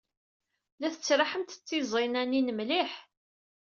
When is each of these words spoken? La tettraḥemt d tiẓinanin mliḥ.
La 0.79 0.87
tettraḥemt 0.93 1.57
d 1.57 1.61
tiẓinanin 1.67 2.47
mliḥ. 2.57 2.91